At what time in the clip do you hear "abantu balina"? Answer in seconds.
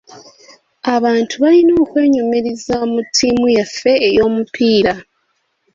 0.95-1.73